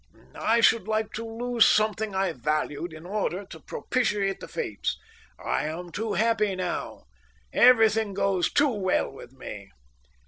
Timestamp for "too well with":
8.51-9.31